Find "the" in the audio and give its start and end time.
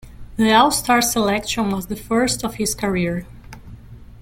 0.35-0.51, 1.85-1.95